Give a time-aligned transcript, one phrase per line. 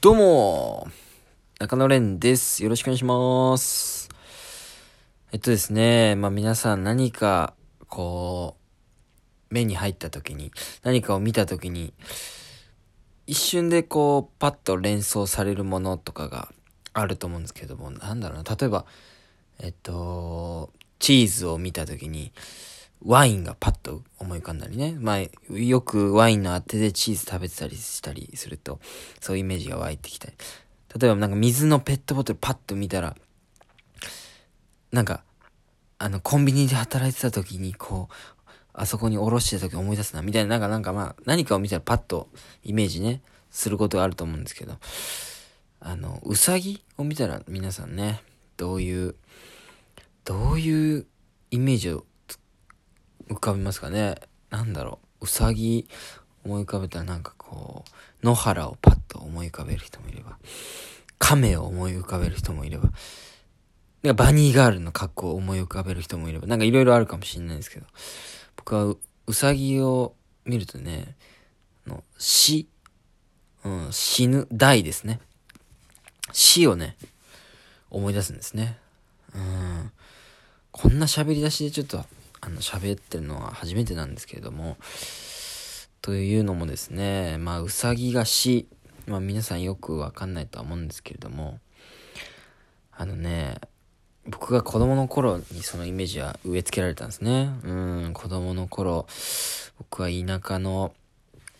[0.00, 0.86] どうも、
[1.58, 2.62] 中野蓮です。
[2.62, 4.08] よろしくお願いします。
[5.32, 7.54] えっとですね、まあ皆さん何か、
[7.88, 8.54] こ
[9.50, 10.52] う、目に入った時に、
[10.84, 11.92] 何かを見た時に、
[13.26, 16.52] 一瞬でこう、パッと連想されるものとかが
[16.92, 18.86] あると思うんですけども、なんだろうな、例えば、
[19.58, 22.30] えっと、チーズを見た時に、
[23.04, 24.96] ワインがパッと思い浮かんだりね。
[24.98, 28.80] まあ、よくワインのあてでチーズ食べてたりしたりすると、
[29.20, 30.34] そういうイメージが湧いてきたり。
[30.98, 33.16] 例えばなんか水のペットボトルパッと見たら、
[34.90, 35.22] なんか、
[35.98, 38.14] あの、コンビニで働いてた時に、こう、
[38.72, 42.28] あそこにおろしてた時思い出すな、みたいな、なんかなんかまあ、何かを見たらパッと
[42.64, 44.76] イメージね、することがあると思うんですけど、
[45.80, 48.22] あの、うさぎを見たら皆さんね、
[48.56, 49.14] どういう、
[50.24, 51.06] どういう
[51.50, 52.04] イメージを
[53.28, 54.16] 浮かびますかね？
[54.50, 55.88] なんだろう、うさぎ
[56.44, 57.84] 思い浮かべたらなんかこ
[58.22, 60.38] う、野原をパッと思い浮かべる人もいれば、
[61.18, 62.90] 亀を思い浮かべる人もいれば、
[64.02, 67.86] なんかバニーガールの格好を思い浮かべる人もいれば、なんかいろいろあるかもしれないですけど、
[68.56, 68.94] 僕は
[69.26, 70.14] うさぎを
[70.44, 71.16] 見るとね、
[71.86, 72.68] の死、
[73.64, 75.20] うん、死ぬ、大ですね。
[76.32, 76.96] 死をね、
[77.90, 78.78] 思い出すんですね。
[79.34, 79.90] うん。
[80.70, 82.04] こんな喋り出しでちょっと
[82.40, 84.76] あの、喋ってるのは初めてなんですけれども、
[86.02, 88.68] というのもですね、まあ、うさぎが死、
[89.06, 91.58] まあ、皆さんよくわかんないとは思うんですけれども、
[92.92, 93.56] あのね、
[94.26, 97.50] 僕が子供の頃にそのイメージは植え付けられたんですね。
[97.64, 97.72] う
[98.08, 99.06] ん、子供の頃、
[99.78, 100.94] 僕は田舎の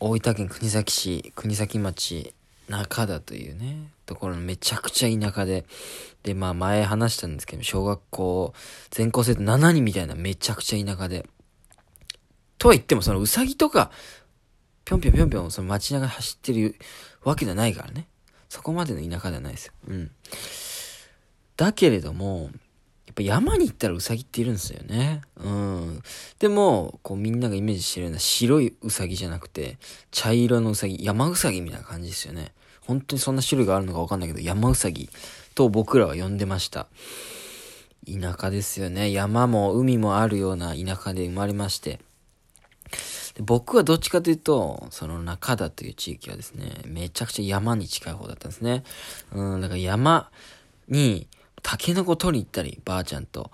[0.00, 2.34] 大分県国東市、国東町
[2.68, 5.64] 中田というね、ところのめちゃくちゃ田舎で、
[6.22, 8.54] で、まあ前話したんですけど、小学校
[8.90, 11.26] 全校生徒7人みたいなめちゃくちゃ田舎で。
[12.58, 13.90] とは言ってもそのうさぎとか、
[14.84, 16.76] ぴょんぴょんぴょんぴょんその街中走ってる
[17.22, 18.08] わけじゃないからね。
[18.48, 19.72] そこまでの田舎ではないですよ。
[19.88, 20.10] うん。
[21.56, 22.50] だけれども、
[23.16, 25.22] ぱ山に行ったらウサギっているんですよね。
[25.36, 26.02] うん。
[26.38, 29.78] でも、こうみんながイメージしてるような白いウサギじゃなくて、
[30.10, 32.52] 茶色のウサギ、山ウサギみたいな感じですよね。
[32.82, 35.08] 本当にそんな種類があるのかわかんないけど、山ウサギ
[35.54, 36.86] と僕らは呼んでました。
[38.06, 39.10] 田舎ですよね。
[39.10, 41.98] 山も海もあるような田舎で生まれまして。
[43.34, 48.84] で僕はどっちかというと、その中田という地域はですね、めちゃくちゃ山に近い方だったんですね。
[49.32, 50.30] うん、だから山
[50.88, 51.26] に、
[51.66, 53.50] タケノコ取り行ったり、ばあちゃんと、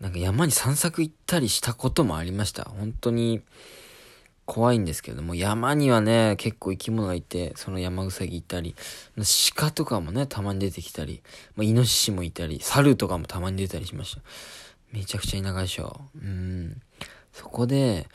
[0.00, 2.64] なんか山に散策行ったりしたこともありました。
[2.64, 3.40] 本当に、
[4.44, 8.74] 怖いんですけども、山にはね、結構生き物がいて、その山うさぎいたり、
[9.54, 11.22] 鹿とかもね、たまに出てきたり、
[11.56, 14.20] まあ、イノシシもいたり、猿とかもたまに出たりしました。
[14.92, 16.02] めちゃくちゃ田舎でしょ。
[16.14, 16.82] うん。
[17.32, 18.08] そこで、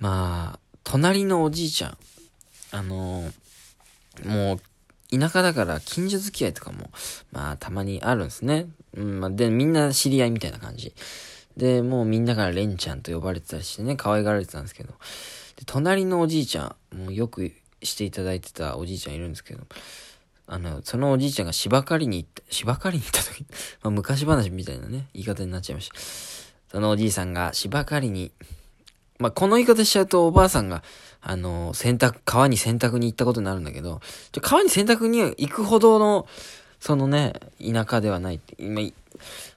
[0.00, 1.98] まあ、隣のおじいちゃん、
[2.72, 3.30] あの
[4.24, 4.60] もう、
[5.18, 6.90] 田舎だから近所付き合いとかも、
[7.32, 8.66] まあ、たまにあるんですね。
[8.96, 10.94] うん、まあ、で、みんな知り合いみたいな感じ。
[11.56, 14.94] で、もうみんなからレンちゃんと呼ばれてたりしてね、可愛がられてたんですけど。
[15.56, 17.52] で、隣のおじいちゃん、もうよく
[17.82, 19.62] していただいてたおじいちゃんいるんですけど、
[20.46, 23.46] あの、そのおじいちゃんが芝刈りに行った、芝刈りに行った時、
[23.82, 25.94] まあ昔話みたいなね、言い方になっちゃいました。
[26.70, 28.32] そのおじいさんが芝刈りに、
[29.18, 30.82] まあこの言い方しちゃうとおばあさんが、
[31.20, 34.00] あの、洗濯、川に洗濯に行ったことになるんだけど、
[34.40, 36.26] 川に洗濯に行くほどの、
[36.80, 38.82] そのね、田舎ではないって、今、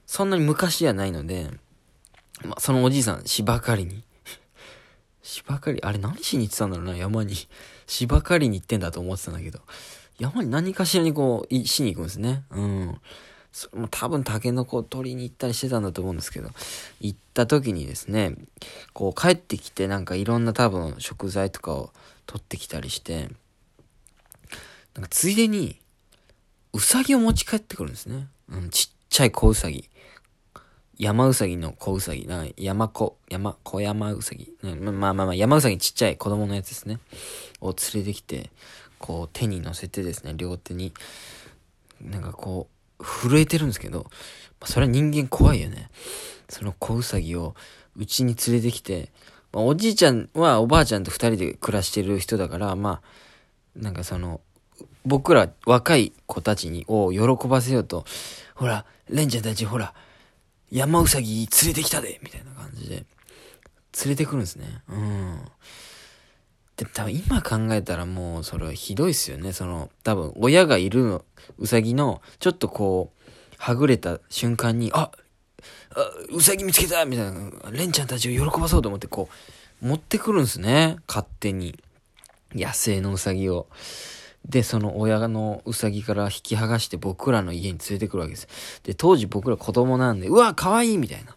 [0.06, 1.50] そんなに昔じゃないので、
[2.42, 4.02] まあ、そのおじいさん、芝刈りに。
[5.22, 7.34] 芝刈り、あれ何しに行ってたんだろうな、山に。
[7.86, 9.60] 芝刈りに行ってんだと思ってたんだけど。
[10.18, 12.44] 山に何かしらにこう、しに行くんですね。
[12.50, 13.00] うん。
[13.58, 16.50] それも多分タケノコを取りに行ったりしてたんだと思うんですけど、
[17.00, 18.36] 行った時にですね、
[18.92, 21.90] こう帰ってきてなんかいろんな多分食材とかを
[22.26, 23.30] 取ってきたりして、
[24.94, 25.80] なんかついでに、
[26.72, 28.28] うさぎを持ち帰ってくるんですね。
[28.48, 29.90] うん、ちっちゃい子うさぎ。
[30.96, 37.00] 山うさぎの子うさぎ、な山子、山、小山うさぎ、まあまあまあ、山うさぎちっちゃい子供のやつですね。
[37.60, 38.50] を連れてきて、
[38.98, 40.92] こう手に乗せてですね、両手に、
[42.00, 44.06] なんかこう、震えてるんですけど、
[44.60, 45.90] まあ、それは人間怖いよね。
[46.48, 47.54] その子うさぎを
[47.96, 49.12] うちに連れてきて、
[49.52, 53.02] まあ、おじいちゃんはおばあちゃんと二人で暮らしてる人だから、まあ、
[53.76, 54.40] なんかその、
[55.04, 58.04] 僕ら若い子たちに、を喜ばせようと、
[58.54, 59.94] ほら、レンちゃんたちほら、
[60.70, 64.82] 山うさぎ連れてきたでみたいな感じで、連れてくるんですね。
[64.88, 65.40] うん。
[66.78, 69.52] で、多分今考えたらもうそれはひどいっすよね。
[69.52, 71.20] その、多分親がいる、
[71.58, 75.10] うさぎの、ちょっとこう、はぐれた瞬間に、あ、
[75.96, 79.28] あうさぎ見つけたみたいな、レンちゃんたちを喜ばそうと思ってこ
[79.82, 80.96] う、持ってくるんすね。
[81.08, 81.78] 勝手に。
[82.54, 83.66] 野生のうさぎを。
[84.48, 88.48] で、その親のうさぎから引き剥がして僕らの家に連れてくるわけです。
[88.84, 91.36] で、当時僕ら子供なんで、うわ、可愛いみたいな。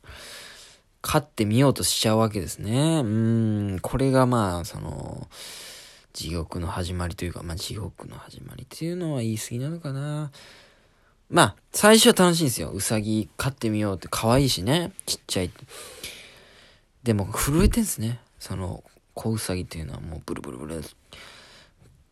[1.02, 3.02] 飼ってみようとしちゃうわけですね。
[3.04, 5.28] うん、これがまあ、その、
[6.14, 10.32] 地獄の始まりというか、まあ地獄の始まりっていうのは言い過ぎなのかな。
[11.30, 12.72] まあ、最初は楽しいんですよ。
[12.72, 14.92] うさぎ飼ってみようって可愛いしね。
[15.06, 15.52] ちっちゃい。
[17.04, 18.20] でも震えてんすね。
[18.38, 18.84] その、
[19.14, 20.84] 子うさぎっていうのはもうブルブルブル。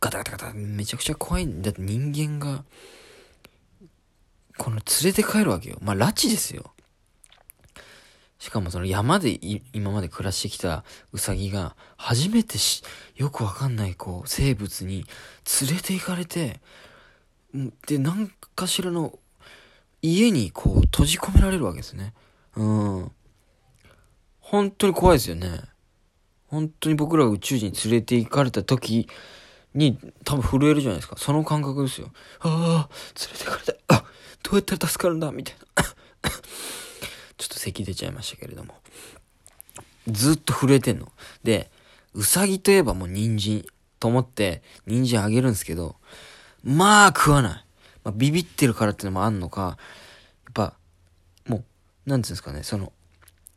[0.00, 0.52] ガタガタガタ。
[0.54, 2.64] めちゃくちゃ怖いんだって人間が、
[4.56, 5.76] この連れて帰るわけよ。
[5.82, 6.72] まあ、拉致ですよ。
[8.40, 9.38] しかもその山で
[9.74, 10.82] 今まで暮らしてきた
[11.12, 12.82] ウサギが初めてし、
[13.14, 15.04] よくわかんないこう生物に
[15.60, 16.60] 連れて行かれて、
[17.86, 19.18] で、何かしらの
[20.00, 22.14] 家にこう閉じ込められるわけですね。
[22.56, 23.12] うん。
[24.40, 25.60] 本当に怖いですよね。
[26.46, 29.06] 本当に僕らが宇宙人に連れて行かれた時
[29.74, 31.16] に多分震えるじゃないですか。
[31.18, 32.10] その感覚ですよ。
[32.40, 32.90] ああ、
[33.20, 33.96] 連れて行かれた。
[33.96, 34.04] あ、
[34.42, 35.84] どうやったら助かるんだみたいな。
[37.40, 38.74] ちょっと咳出ちゃいましたけれども。
[40.06, 41.10] ずっと震えてんの。
[41.42, 41.70] で、
[42.12, 43.64] うさぎといえばもう人参
[43.98, 45.96] と思って人参あげるんですけど、
[46.62, 47.64] まあ食わない。
[48.04, 50.74] まあ、ビビってるからってのもあんのか、やっぱ、
[51.46, 51.58] も
[52.06, 52.92] う、なんつうんですかね、その、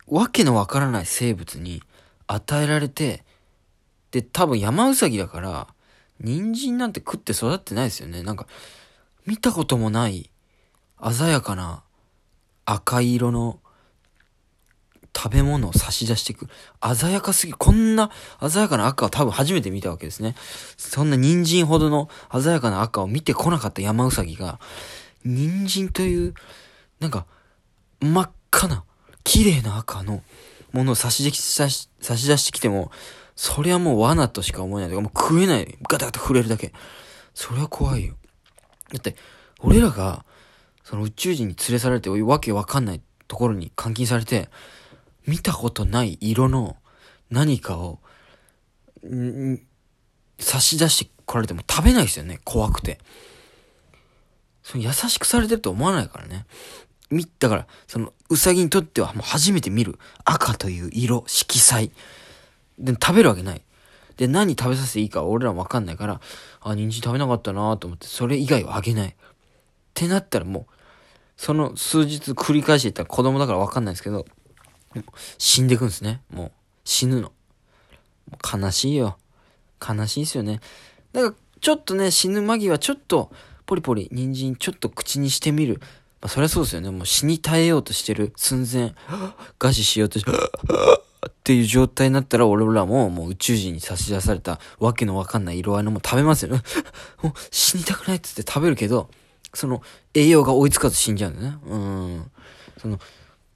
[0.07, 1.83] わけのわからない生物に
[2.27, 3.25] 与えられて、
[4.11, 5.67] で、多分山うさぎだから、
[6.19, 8.23] 人参なんて食って育ってないですよね。
[8.23, 8.47] なんか、
[9.25, 10.29] 見たこともない
[11.11, 11.83] 鮮やかな
[12.65, 13.59] 赤色の
[15.15, 16.51] 食べ物を差し出してくる。
[16.95, 18.11] 鮮やかすぎ、こんな
[18.47, 20.35] 鮮やかな赤を多分初めて見たわけですね。
[20.77, 24.59] そんな人参ほどの鮮やかな赤を見てこなかった山うさぎが、
[25.23, 26.33] 人参という、
[26.99, 27.25] なんか、
[28.01, 28.83] 真っ赤な、
[29.23, 30.21] 綺麗な赤の
[30.71, 31.89] ものを差し出し、差し
[32.27, 32.91] 出してきても、
[33.35, 34.95] それはもう罠としか思えない。
[34.95, 35.77] もう食えない。
[35.87, 36.73] ガタガタ触れるだけ。
[37.33, 38.15] それは怖いよ。
[38.91, 39.15] だって、
[39.59, 40.25] 俺らが、
[40.83, 44.49] その宇宙人に連れ去られて、わけわかんないところに監禁されて、
[45.25, 46.77] 見たことない色の
[47.29, 47.99] 何かを、
[49.05, 49.59] ん
[50.39, 52.39] 差し出してこられても食べないですよね。
[52.43, 52.99] 怖くて。
[54.63, 56.45] その優しくされてると思わないからね。
[57.09, 61.91] み、だから、その、うさぎにとってはもう初めて見る赤という色、色彩。
[62.79, 63.61] で、食べるわけない。
[64.17, 66.21] で、何食べさせていいか俺らもわかんないから、
[66.61, 69.09] あ、人参食べなかったなと思って、それ以外はあげない。
[69.09, 69.13] っ
[69.93, 70.73] てなったらもう、
[71.35, 74.25] その数日繰り返していったら子供だからわかんないですけど、
[75.37, 76.21] 死んでくんですね。
[76.31, 76.51] もう、
[76.83, 77.31] 死ぬの。
[78.41, 79.17] 悲しいよ。
[79.81, 80.59] 悲しいですよね。
[81.11, 83.31] だから、ちょっとね、死ぬ間際、ちょっと、
[83.65, 85.79] ポリポリ、人参ちょっと口にしてみる。
[86.21, 86.89] まあ、そりゃそうですよね。
[86.89, 88.95] もう死に絶えようとしてる寸前、
[89.59, 96.61] 餓死しようとして、っていう状態になったら、俺らももう宇宙人に差し出されたわけのわかんない色合いのも食べますよね。
[97.21, 99.09] もう死にたくないって言って食べるけど、
[99.53, 99.81] その
[100.13, 101.57] 栄養が追いつかず死んじゃうんだよね。
[101.65, 102.31] うん。
[102.81, 102.99] その、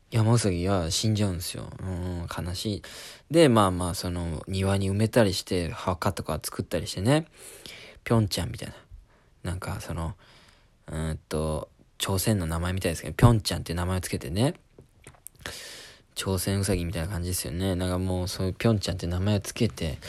[0.10, 1.70] 山うさぎは死んじゃうんですよ。
[1.82, 2.84] うん、悲しい。
[3.30, 7.26] で、まあまあ、その、庭に埋めたりして、墓とか作ったりしてね、
[8.06, 8.76] ぴょんちゃんみたいな。
[9.44, 10.16] なんか、その、
[10.90, 14.54] うんと、朝鮮の名前みたいですけど、ぴょんちゃんっていう名前をつけてね、
[16.16, 17.76] 朝鮮うさぎみたいな感じですよね。
[17.76, 20.00] なんかもう、そういうぴょんちゃんって名前をつけて、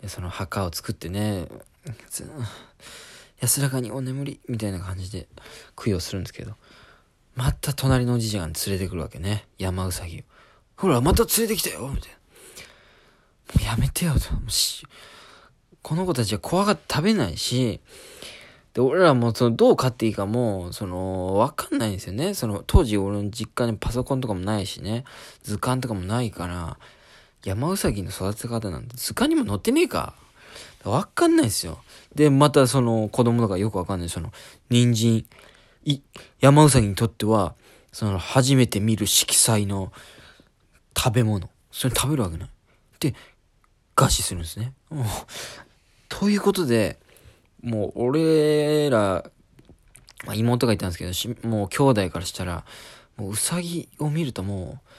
[0.00, 1.48] で、その墓を作ってね、
[3.40, 5.26] 安らかにお眠りみたいな感じで
[5.74, 6.54] 供養するんですけど、
[7.40, 9.46] また隣のおじいちゃんが連れてくるわけね。
[9.56, 10.24] 山うさぎ。
[10.76, 12.16] ほら、また連れてきたよみたいな。
[13.54, 14.28] もうやめてよと。
[15.80, 17.80] この子たちは怖がって食べないし、
[18.74, 22.34] で、俺らもそのどう飼っていいかも、その、わかんないんですよね。
[22.34, 25.04] その、当時俺の実家にパソコンとかもないしね、
[25.42, 26.76] 図鑑とかもないから、
[27.42, 30.12] 山うさぎの育て方なんて図鑑にも載ってねえか。
[30.84, 31.78] わかんないですよ。
[32.14, 34.08] で、またその子供とかよくわかんない。
[34.10, 34.30] その、
[34.68, 35.26] 人参、
[36.40, 37.54] 山うさぎにとっては、
[37.92, 39.92] その、初めて見る色彩の
[40.96, 41.50] 食べ物。
[41.72, 42.50] それ食べるわけない。
[43.00, 43.14] で、
[43.96, 44.72] 餓死するんですね。
[46.08, 46.98] ということで、
[47.62, 49.30] もう、俺ら、
[50.24, 52.64] まあ、妹がいたんですけど、しもう兄弟からしたら、
[53.16, 54.90] もううさぎを見るともう、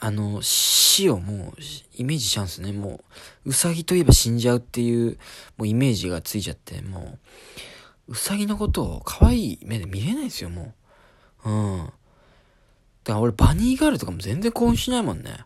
[0.00, 1.60] あの、死をもう、
[1.96, 2.72] イメージしちゃうんですね。
[2.72, 3.00] も
[3.44, 5.18] う、うさぎといえば死んじゃうっていう、
[5.56, 7.18] もうイメージがついちゃって、もう、
[8.08, 10.74] うさぎのことを可愛い目で見れないですよ、も
[11.44, 11.50] う。
[11.50, 11.78] うん。
[11.86, 11.92] だか
[13.14, 15.44] ら俺、バニーガールとかも全然興奮しないもんね。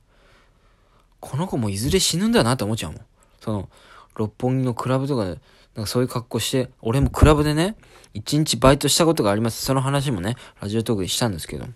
[1.21, 3.01] この子もいずれ死ぬんだなって思っちゃうもん。
[3.41, 3.69] その、
[4.15, 5.31] 六本木のクラブとかで、
[5.75, 7.77] なんかそういう格好して、俺もクラブでね、
[8.15, 9.65] 一日バイトしたことがあります。
[9.65, 11.67] その話もね、ラジオトークでしたんですけど。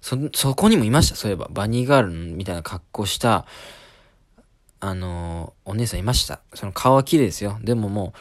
[0.00, 1.48] そ、そこにもいました、そういえば。
[1.50, 3.46] バニーガールみたいな格好した、
[4.80, 6.40] あのー、お姉さんいました。
[6.54, 7.58] その顔は綺麗ですよ。
[7.62, 8.18] でももう、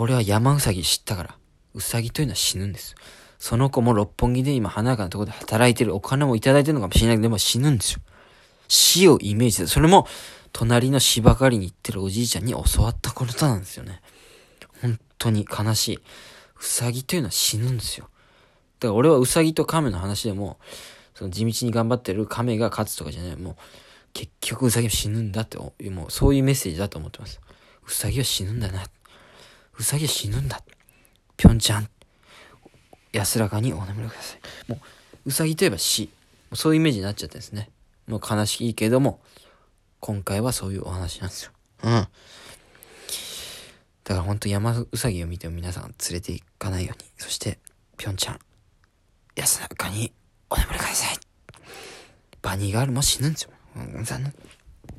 [0.00, 1.36] 俺は山うさぎ知ったから。
[1.74, 2.94] うさぎというのは死ぬんです。
[3.38, 5.94] その子も六本木で今華やかなところで働いてる。
[5.94, 8.00] お金もいただいてるのかもしれないけど、でも死ぬんですよ。
[8.68, 9.68] 死をイメージする。
[9.68, 10.06] それも、
[10.52, 14.00] 隣の芝刈りに行ってるおじいちゃんに教わったことなんですよね。
[14.80, 15.96] 本当に悲しい。
[15.96, 16.00] う
[16.64, 18.08] さぎというのは死ぬんですよ。
[18.78, 20.58] だから俺はうさぎと亀の話でも、
[21.14, 23.36] その地道に頑張ってる亀が勝つとかじゃない。
[23.36, 23.56] もう、
[24.12, 27.40] 結局うさぎは死ぬんだって、もうそういうメッセージだと思ってます。
[27.86, 28.97] うさぎは死ぬんだなって。
[29.78, 30.60] うさぎ死ぬんだ。
[31.36, 31.88] ぴょんちゃん。
[33.12, 34.70] 安らかにお眠りください。
[34.70, 36.10] もう、うさぎといえば死。
[36.54, 37.70] そういうイメージになっちゃってですね。
[38.06, 39.20] もう悲しいけども、
[40.00, 41.52] 今回はそういうお話なんですよ。
[41.84, 41.90] うん。
[41.90, 42.08] だ
[44.14, 47.08] からほんと山うさぎを見ても皆さん連れて行かないように。
[47.16, 47.58] そして、
[47.96, 48.38] ぴょんちゃん、
[49.36, 50.12] 安らかに
[50.50, 51.18] お眠りください。
[52.42, 53.50] バニーガールも死ぬんですよ。
[54.02, 54.34] 残念。